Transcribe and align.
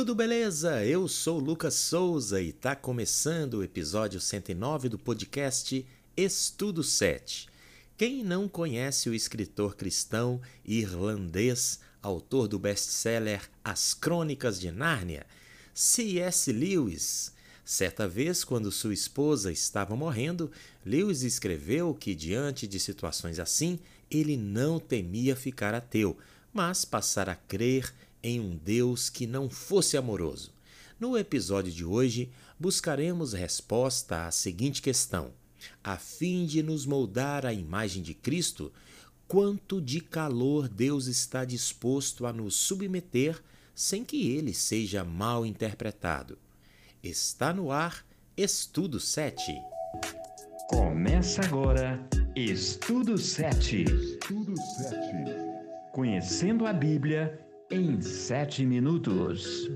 Tudo 0.00 0.14
beleza? 0.14 0.82
Eu 0.82 1.06
sou 1.06 1.38
Lucas 1.38 1.74
Souza 1.74 2.40
e 2.40 2.48
está 2.48 2.74
começando 2.74 3.58
o 3.58 3.62
episódio 3.62 4.18
109 4.18 4.88
do 4.88 4.98
podcast 4.98 5.86
Estudo 6.16 6.82
7. 6.82 7.46
Quem 7.98 8.24
não 8.24 8.48
conhece 8.48 9.10
o 9.10 9.14
escritor 9.14 9.76
cristão 9.76 10.40
irlandês, 10.64 11.80
autor 12.00 12.48
do 12.48 12.58
best-seller 12.58 13.42
As 13.62 13.92
Crônicas 13.92 14.58
de 14.58 14.70
Nárnia, 14.70 15.26
C.S. 15.74 16.50
Lewis? 16.50 17.34
Certa 17.62 18.08
vez, 18.08 18.42
quando 18.42 18.72
sua 18.72 18.94
esposa 18.94 19.52
estava 19.52 19.94
morrendo, 19.94 20.50
Lewis 20.82 21.22
escreveu 21.24 21.92
que, 21.92 22.14
diante 22.14 22.66
de 22.66 22.80
situações 22.80 23.38
assim, 23.38 23.78
ele 24.10 24.38
não 24.38 24.80
temia 24.80 25.36
ficar 25.36 25.74
ateu, 25.74 26.16
mas 26.54 26.86
passar 26.86 27.28
a 27.28 27.36
crer 27.36 27.92
em 28.22 28.40
um 28.40 28.56
Deus 28.56 29.08
que 29.08 29.26
não 29.26 29.48
fosse 29.48 29.96
amoroso. 29.96 30.52
No 30.98 31.16
episódio 31.16 31.72
de 31.72 31.84
hoje, 31.84 32.30
buscaremos 32.58 33.32
resposta 33.32 34.26
à 34.26 34.30
seguinte 34.30 34.82
questão: 34.82 35.32
a 35.82 35.96
fim 35.96 36.44
de 36.44 36.62
nos 36.62 36.84
moldar 36.84 37.46
à 37.46 37.52
imagem 37.52 38.02
de 38.02 38.14
Cristo, 38.14 38.72
quanto 39.26 39.80
de 39.80 40.00
calor 40.00 40.68
Deus 40.68 41.06
está 41.06 41.44
disposto 41.44 42.26
a 42.26 42.32
nos 42.32 42.54
submeter 42.54 43.42
sem 43.74 44.04
que 44.04 44.30
ele 44.30 44.52
seja 44.52 45.04
mal 45.04 45.46
interpretado? 45.46 46.38
Está 47.02 47.52
no 47.52 47.72
ar 47.72 48.04
Estudo 48.36 49.00
7. 49.00 49.54
Começa 50.68 51.40
agora 51.42 51.98
Estudo 52.36 53.16
7. 53.16 53.84
Estudo 53.84 54.54
7. 54.56 54.96
Conhecendo 55.92 56.66
a 56.66 56.72
Bíblia 56.72 57.49
em 57.72 58.02
7 58.02 58.66
minutos. 58.66 59.70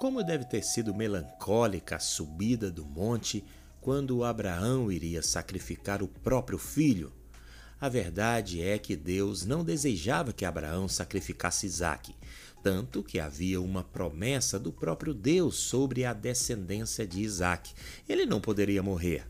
Como 0.00 0.24
deve 0.24 0.44
ter 0.44 0.64
sido 0.64 0.92
melancólica 0.92 1.96
a 1.96 2.00
subida 2.00 2.68
do 2.68 2.84
monte 2.84 3.44
quando 3.80 4.24
Abraão 4.24 4.90
iria 4.90 5.22
sacrificar 5.22 6.02
o 6.02 6.08
próprio 6.08 6.58
filho. 6.58 7.12
A 7.80 7.88
verdade 7.88 8.60
é 8.60 8.76
que 8.76 8.96
Deus 8.96 9.46
não 9.46 9.62
desejava 9.64 10.32
que 10.32 10.44
Abraão 10.44 10.88
sacrificasse 10.88 11.66
Isaque, 11.66 12.16
tanto 12.60 13.04
que 13.04 13.20
havia 13.20 13.60
uma 13.60 13.84
promessa 13.84 14.58
do 14.58 14.72
próprio 14.72 15.14
Deus 15.14 15.54
sobre 15.54 16.04
a 16.04 16.12
descendência 16.12 17.06
de 17.06 17.22
Isaque. 17.22 17.72
Ele 18.08 18.26
não 18.26 18.40
poderia 18.40 18.82
morrer. 18.82 19.28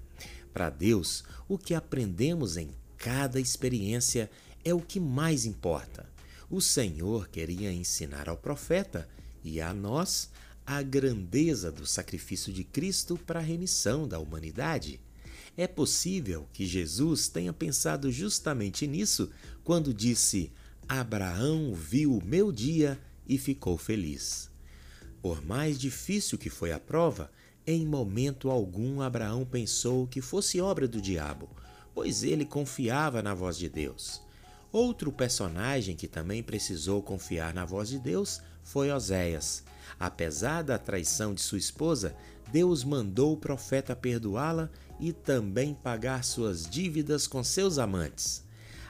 Para 0.51 0.71
Deus, 0.71 1.25
o 1.47 1.59
que 1.59 1.75
aprendemos 1.75 2.57
em 2.57 2.71
cada 2.97 3.39
experiência 3.39 4.31
é 4.65 4.73
o 4.73 4.81
que 4.81 4.99
mais 4.99 5.45
importa. 5.45 6.16
O 6.49 6.61
Senhor 6.61 7.29
queria 7.29 7.73
ensinar 7.73 8.29
ao 8.29 8.37
profeta 8.37 9.09
e 9.43 9.61
a 9.61 9.75
nós 9.75 10.31
a 10.65 10.81
grandeza 10.81 11.73
do 11.73 11.85
sacrifício 11.85 12.53
de 12.53 12.63
Cristo 12.63 13.19
para 13.27 13.41
a 13.41 13.43
remissão 13.43 14.07
da 14.07 14.19
humanidade. 14.21 15.01
É 15.57 15.67
possível 15.67 16.47
que 16.53 16.65
Jesus 16.65 17.29
tenha 17.29 17.53
pensado 17.53 18.13
justamente 18.13 18.87
nisso 18.87 19.31
quando 19.65 19.93
disse: 19.93 20.53
Abraão 20.89 21.75
viu 21.75 22.17
o 22.17 22.25
meu 22.25 22.53
dia 22.53 23.01
e 23.29 23.39
ficou 23.39 23.77
feliz. 23.77 24.49
Por 25.21 25.45
mais 25.45 25.77
difícil 25.79 26.39
que 26.39 26.49
foi 26.49 26.71
a 26.73 26.79
prova, 26.79 27.31
em 27.67 27.85
momento 27.85 28.51
algum 28.51 29.01
Abraão 29.01 29.45
pensou 29.45 30.07
que 30.07 30.21
fosse 30.21 30.61
obra 30.61 30.87
do 30.87 31.01
diabo, 31.01 31.49
pois 31.93 32.23
ele 32.23 32.45
confiava 32.45 33.21
na 33.21 33.35
voz 33.35 33.57
de 33.57 33.69
Deus. 33.69 34.26
Outro 34.73 35.13
personagem 35.13 35.95
que 35.95 36.09
também 36.09 36.43
precisou 36.43 37.03
confiar 37.03 37.55
na 37.55 37.65
voz 37.65 37.89
de 37.89 37.99
Deus 37.99 38.41
foi 38.63 38.91
Oséias. 38.91 39.63
Apesar 39.99 40.63
da 40.63 40.79
traição 40.79 41.33
de 41.33 41.41
sua 41.41 41.59
esposa, 41.59 42.15
Deus 42.53 42.85
mandou 42.85 43.33
o 43.33 43.37
profeta 43.37 43.95
perdoá-la 43.95 44.71
e 45.01 45.13
também 45.13 45.75
pagar 45.75 46.25
suas 46.25 46.69
dívidas 46.69 47.27
com 47.27 47.43
seus 47.43 47.79
amantes. 47.79 48.45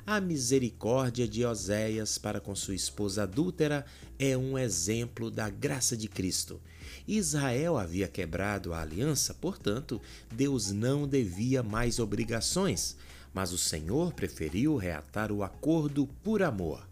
A 0.06 0.21
misericórdia 0.21 1.27
de 1.27 1.45
Oséias 1.45 2.17
para 2.17 2.41
com 2.41 2.55
sua 2.55 2.77
esposa 2.77 3.25
adúltera 3.25 3.84
é 4.19 4.37
um 4.37 4.56
exemplo 4.56 5.31
da 5.31 5.50
graça 5.50 5.97
de 5.97 6.06
Cristo. 6.06 6.61
Israel 7.09 7.77
havia 7.77 8.06
quebrado 8.06 8.73
a 8.73 8.81
aliança, 8.81 9.34
portanto, 9.34 10.00
Deus 10.33 10.71
não 10.71 11.09
devia 11.09 11.62
mais 11.62 11.99
obrigações, 11.99 12.97
mas 13.37 13.53
o 13.53 13.59
Senhor 13.59 14.15
preferiu 14.15 14.77
reatar 14.77 15.31
o 15.31 15.43
acordo 15.43 16.07
por 16.25 16.43
amor. 16.43 16.89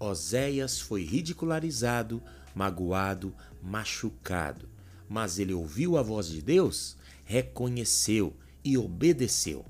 Oséias 0.00 0.80
foi 0.80 1.04
ridicularizado, 1.04 2.22
magoado, 2.54 3.34
machucado, 3.62 4.66
mas 5.06 5.38
ele 5.38 5.52
ouviu 5.52 5.98
a 5.98 6.02
voz 6.02 6.28
de 6.28 6.40
Deus, 6.40 6.96
reconheceu 7.26 8.34
e 8.64 8.78
obedeceu. 8.78 9.66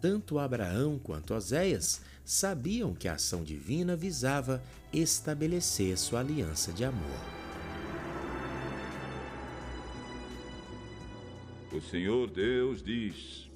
Tanto 0.00 0.40
Abraão 0.40 0.98
quanto 0.98 1.32
Oséias 1.32 2.00
sabiam 2.24 2.92
que 2.92 3.06
a 3.06 3.14
ação 3.14 3.44
divina 3.44 3.94
visava 3.94 4.60
estabelecer 4.92 5.96
sua 5.96 6.18
aliança 6.18 6.72
de 6.72 6.84
amor. 6.84 7.20
O 11.72 11.80
Senhor 11.80 12.28
Deus 12.32 12.82
diz: 12.82 13.46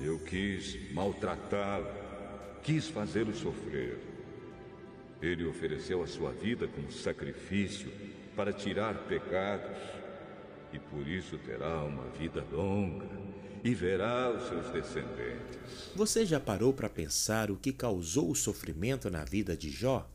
Eu 0.00 0.18
quis 0.18 0.90
maltratá-lo, 0.92 1.86
quis 2.62 2.88
fazê-lo 2.88 3.34
sofrer. 3.34 3.98
Ele 5.20 5.44
ofereceu 5.44 6.02
a 6.02 6.06
sua 6.06 6.32
vida 6.32 6.66
como 6.66 6.90
sacrifício 6.90 7.92
para 8.34 8.52
tirar 8.52 8.94
pecados 9.06 9.76
e 10.72 10.78
por 10.78 11.06
isso 11.06 11.36
terá 11.38 11.84
uma 11.84 12.08
vida 12.10 12.42
longa 12.50 13.06
e 13.62 13.74
verá 13.74 14.30
os 14.30 14.48
seus 14.48 14.70
descendentes. 14.70 15.58
Você 15.94 16.24
já 16.24 16.40
parou 16.40 16.72
para 16.72 16.88
pensar 16.88 17.50
o 17.50 17.56
que 17.56 17.72
causou 17.72 18.30
o 18.30 18.34
sofrimento 18.34 19.10
na 19.10 19.24
vida 19.24 19.54
de 19.54 19.70
Jó? 19.70 20.08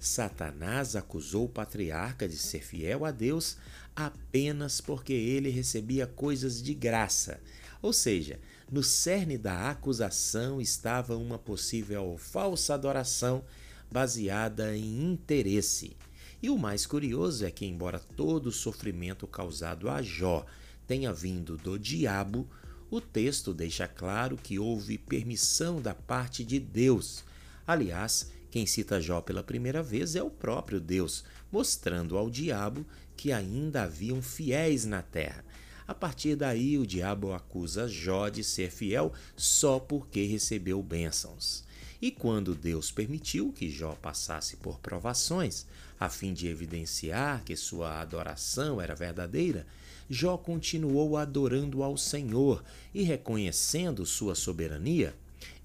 Satanás 0.00 0.96
acusou 0.96 1.44
o 1.44 1.48
patriarca 1.48 2.28
de 2.28 2.36
ser 2.36 2.64
fiel 2.64 3.04
a 3.04 3.10
Deus 3.10 3.56
apenas 3.94 4.80
porque 4.80 5.12
ele 5.12 5.50
recebia 5.50 6.06
coisas 6.06 6.62
de 6.62 6.72
graça. 6.72 7.40
Ou 7.80 7.92
seja, 7.92 8.40
no 8.70 8.82
cerne 8.82 9.38
da 9.38 9.70
acusação 9.70 10.60
estava 10.60 11.16
uma 11.16 11.38
possível 11.38 12.16
falsa 12.18 12.74
adoração 12.74 13.44
baseada 13.90 14.76
em 14.76 15.12
interesse. 15.12 15.96
E 16.42 16.50
o 16.50 16.58
mais 16.58 16.86
curioso 16.86 17.44
é 17.44 17.50
que, 17.50 17.66
embora 17.66 17.98
todo 17.98 18.48
o 18.48 18.52
sofrimento 18.52 19.26
causado 19.26 19.88
a 19.88 20.02
Jó 20.02 20.44
tenha 20.86 21.12
vindo 21.12 21.56
do 21.56 21.78
diabo, 21.78 22.48
o 22.90 23.00
texto 23.00 23.52
deixa 23.52 23.86
claro 23.86 24.36
que 24.36 24.58
houve 24.58 24.98
permissão 24.98 25.80
da 25.80 25.94
parte 25.94 26.44
de 26.44 26.58
Deus. 26.58 27.24
Aliás, 27.66 28.30
quem 28.50 28.66
cita 28.66 29.00
Jó 29.00 29.20
pela 29.20 29.42
primeira 29.42 29.82
vez 29.82 30.16
é 30.16 30.22
o 30.22 30.30
próprio 30.30 30.80
Deus, 30.80 31.24
mostrando 31.52 32.16
ao 32.16 32.30
diabo 32.30 32.86
que 33.16 33.32
ainda 33.32 33.82
haviam 33.82 34.22
fiéis 34.22 34.84
na 34.84 35.02
terra. 35.02 35.44
A 35.88 35.94
partir 35.94 36.36
daí, 36.36 36.76
o 36.76 36.86
diabo 36.86 37.32
acusa 37.32 37.88
Jó 37.88 38.28
de 38.28 38.44
ser 38.44 38.70
fiel 38.70 39.10
só 39.34 39.80
porque 39.80 40.26
recebeu 40.26 40.82
bênçãos. 40.82 41.64
E 42.00 42.10
quando 42.10 42.54
Deus 42.54 42.90
permitiu 42.90 43.50
que 43.54 43.70
Jó 43.70 43.92
passasse 43.94 44.58
por 44.58 44.78
provações, 44.80 45.64
a 45.98 46.10
fim 46.10 46.34
de 46.34 46.46
evidenciar 46.46 47.42
que 47.42 47.56
sua 47.56 48.02
adoração 48.02 48.82
era 48.82 48.94
verdadeira, 48.94 49.66
Jó 50.10 50.36
continuou 50.36 51.16
adorando 51.16 51.82
ao 51.82 51.96
Senhor 51.96 52.62
e 52.94 53.02
reconhecendo 53.02 54.04
sua 54.04 54.34
soberania. 54.34 55.16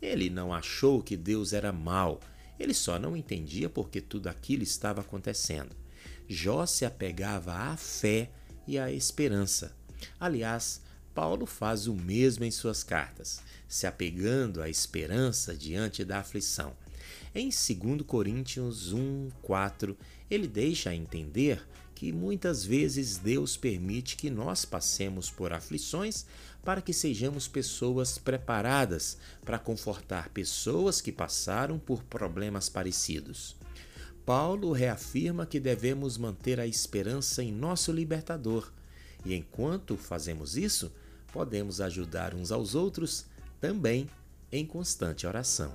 Ele 0.02 0.30
não 0.30 0.54
achou 0.54 1.04
que 1.04 1.18
Deus 1.18 1.52
era 1.52 1.74
mau, 1.74 2.22
ele 2.58 2.74
só 2.74 2.98
não 2.98 3.18
entendia 3.18 3.70
porque 3.70 4.00
tudo 4.00 4.28
aquilo 4.28 4.64
estava 4.64 5.02
acontecendo. 5.02 5.76
Jó 6.30 6.66
se 6.66 6.86
apegava 6.86 7.54
à 7.54 7.76
fé 7.76 8.30
e 8.66 8.80
à 8.80 8.90
esperança. 8.90 9.83
Aliás, 10.20 10.82
Paulo 11.14 11.46
faz 11.46 11.88
o 11.88 11.94
mesmo 11.94 12.44
em 12.44 12.52
suas 12.52 12.84
cartas, 12.84 13.42
se 13.68 13.86
apegando 13.86 14.62
à 14.62 14.70
esperança 14.70 15.56
diante 15.56 16.04
da 16.04 16.20
aflição. 16.20 16.76
Em 17.36 17.50
2 17.50 18.02
Coríntios 18.06 18.94
1, 18.94 19.30
4, 19.42 19.98
ele 20.30 20.48
deixa 20.48 20.90
a 20.90 20.96
entender 20.96 21.64
que 21.96 22.12
muitas 22.12 22.66
vezes 22.66 23.18
Deus 23.18 23.56
permite 23.56 24.18
que 24.18 24.30
nós 24.30 24.66
passemos 24.66 25.30
por 25.30 25.54
aflições 25.54 26.26
para 26.64 26.82
que 26.82 26.94
sejamos 26.94 27.48
pessoas 27.48 28.18
preparadas 28.18 29.18
para 29.46 29.60
confortar 29.60 30.30
pessoas 30.30 31.00
que 31.00 31.12
passaram 31.12 31.78
por 31.78 32.04
problemas 32.04 32.70
parecidos. 32.70 33.56
Paulo 34.26 34.72
reafirma 34.72 35.46
que 35.46 35.60
devemos 35.60 36.18
manter 36.18 36.60
a 36.60 36.66
esperança 36.66 37.44
em 37.44 37.52
nosso 37.52 37.92
libertador, 37.92 38.72
e 39.26 39.34
enquanto 39.34 39.98
fazemos 39.98 40.58
isso, 40.58 40.92
podemos 41.32 41.82
ajudar 41.82 42.34
uns 42.34 42.52
aos 42.52 42.76
outros 42.76 43.26
também 43.60 44.10
em 44.52 44.66
constante 44.66 45.26
oração. 45.26 45.72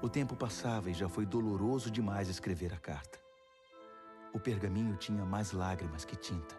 O 0.00 0.08
tempo 0.08 0.34
passava 0.34 0.90
e 0.90 0.94
já 0.94 1.08
foi 1.08 1.26
doloroso 1.26 1.90
demais 1.90 2.28
escrever 2.28 2.72
a 2.72 2.78
carta. 2.78 3.18
O 4.32 4.40
pergaminho 4.40 4.96
tinha 4.96 5.24
mais 5.24 5.52
lágrimas 5.52 6.04
que 6.04 6.16
tinta. 6.16 6.58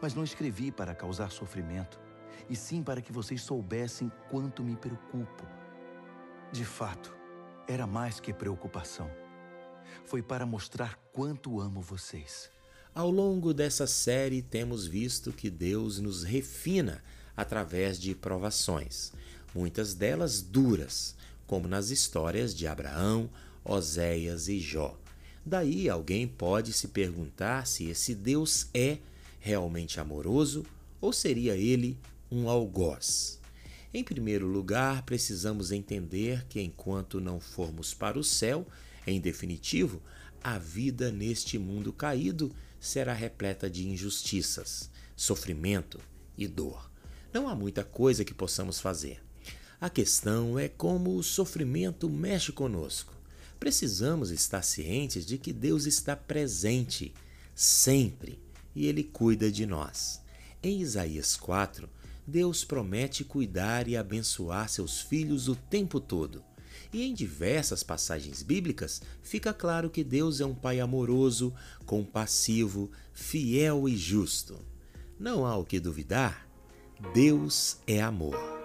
Mas 0.00 0.14
não 0.14 0.24
escrevi 0.24 0.72
para 0.72 0.94
causar 0.94 1.30
sofrimento, 1.30 2.00
e 2.48 2.56
sim 2.56 2.82
para 2.82 3.00
que 3.00 3.12
vocês 3.12 3.42
soubessem 3.42 4.10
quanto 4.30 4.62
me 4.62 4.76
preocupo. 4.76 5.46
De 6.52 6.64
fato, 6.64 7.14
era 7.68 7.86
mais 7.86 8.20
que 8.20 8.32
preocupação. 8.32 9.10
Foi 10.04 10.22
para 10.22 10.46
mostrar 10.46 10.98
quanto 11.12 11.60
amo 11.60 11.80
vocês. 11.80 12.50
Ao 12.96 13.10
longo 13.10 13.52
dessa 13.52 13.86
série, 13.86 14.40
temos 14.40 14.86
visto 14.86 15.30
que 15.30 15.50
Deus 15.50 15.98
nos 15.98 16.22
refina 16.22 17.04
através 17.36 18.00
de 18.00 18.14
provações, 18.14 19.12
muitas 19.54 19.92
delas 19.92 20.40
duras, 20.40 21.14
como 21.46 21.68
nas 21.68 21.90
histórias 21.90 22.54
de 22.54 22.66
Abraão, 22.66 23.28
Oséias 23.62 24.48
e 24.48 24.58
Jó. 24.58 24.98
Daí 25.44 25.90
alguém 25.90 26.26
pode 26.26 26.72
se 26.72 26.88
perguntar 26.88 27.66
se 27.66 27.84
esse 27.84 28.14
Deus 28.14 28.68
é 28.72 28.96
realmente 29.40 30.00
amoroso 30.00 30.64
ou 30.98 31.12
seria 31.12 31.54
ele 31.54 31.98
um 32.32 32.48
algoz. 32.48 33.38
Em 33.92 34.02
primeiro 34.02 34.46
lugar, 34.46 35.02
precisamos 35.02 35.70
entender 35.70 36.46
que 36.48 36.62
enquanto 36.62 37.20
não 37.20 37.40
formos 37.40 37.92
para 37.92 38.18
o 38.18 38.24
céu, 38.24 38.66
em 39.06 39.20
definitivo, 39.20 40.00
a 40.42 40.56
vida 40.58 41.12
neste 41.12 41.58
mundo 41.58 41.92
caído 41.92 42.50
será 42.86 43.12
repleta 43.12 43.68
de 43.68 43.88
injustiças, 43.88 44.90
sofrimento 45.14 46.00
e 46.36 46.46
dor. 46.46 46.90
Não 47.32 47.48
há 47.48 47.54
muita 47.54 47.84
coisa 47.84 48.24
que 48.24 48.32
possamos 48.32 48.80
fazer. 48.80 49.22
A 49.80 49.90
questão 49.90 50.58
é 50.58 50.68
como 50.68 51.16
o 51.16 51.22
sofrimento 51.22 52.08
mexe 52.08 52.52
conosco. 52.52 53.12
Precisamos 53.58 54.30
estar 54.30 54.62
cientes 54.62 55.26
de 55.26 55.36
que 55.36 55.52
Deus 55.52 55.86
está 55.86 56.16
presente 56.16 57.12
sempre 57.54 58.38
e 58.74 58.86
Ele 58.86 59.02
cuida 59.02 59.50
de 59.50 59.66
nós. 59.66 60.22
Em 60.62 60.80
Isaías 60.80 61.36
4, 61.36 61.88
Deus 62.26 62.64
promete 62.64 63.24
cuidar 63.24 63.86
e 63.88 63.96
abençoar 63.96 64.68
seus 64.68 65.00
filhos 65.00 65.48
o 65.48 65.54
tempo 65.54 66.00
todo. 66.00 66.42
E 66.92 67.04
em 67.04 67.14
diversas 67.14 67.82
passagens 67.82 68.42
bíblicas 68.42 69.02
fica 69.22 69.52
claro 69.52 69.90
que 69.90 70.04
Deus 70.04 70.40
é 70.40 70.46
um 70.46 70.54
Pai 70.54 70.80
amoroso, 70.80 71.54
compassivo, 71.84 72.90
fiel 73.12 73.88
e 73.88 73.96
justo. 73.96 74.58
Não 75.18 75.46
há 75.46 75.56
o 75.56 75.64
que 75.64 75.80
duvidar, 75.80 76.46
Deus 77.14 77.78
é 77.86 78.00
amor. 78.00 78.56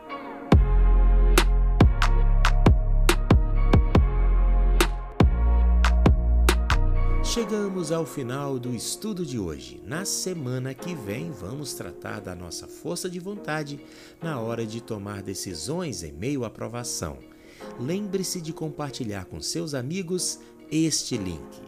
Chegamos 7.33 7.93
ao 7.93 8.05
final 8.05 8.59
do 8.59 8.75
estudo 8.75 9.25
de 9.25 9.39
hoje. 9.39 9.81
Na 9.85 10.03
semana 10.03 10.73
que 10.73 10.93
vem, 10.93 11.31
vamos 11.31 11.73
tratar 11.73 12.19
da 12.19 12.35
nossa 12.35 12.67
força 12.67 13.09
de 13.09 13.21
vontade 13.21 13.79
na 14.21 14.37
hora 14.41 14.65
de 14.65 14.81
tomar 14.81 15.23
decisões 15.23 16.03
em 16.03 16.11
meio 16.11 16.43
à 16.43 16.47
aprovação. 16.47 17.30
Lembre-se 17.81 18.39
de 18.39 18.53
compartilhar 18.53 19.25
com 19.25 19.41
seus 19.41 19.73
amigos 19.73 20.37
este 20.71 21.17
link. 21.17 21.59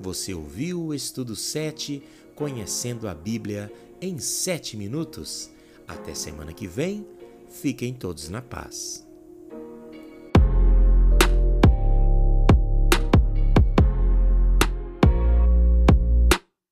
Você 0.00 0.34
ouviu 0.34 0.86
o 0.86 0.94
estudo 0.94 1.36
7, 1.36 2.02
Conhecendo 2.34 3.06
a 3.06 3.14
Bíblia 3.14 3.72
em 4.00 4.18
7 4.18 4.76
minutos? 4.76 5.48
Até 5.86 6.12
semana 6.12 6.52
que 6.52 6.66
vem, 6.66 7.06
fiquem 7.48 7.94
todos 7.94 8.28
na 8.28 8.42
paz. 8.42 9.06